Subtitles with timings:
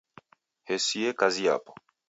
[0.67, 1.71] Hesie kazi yapo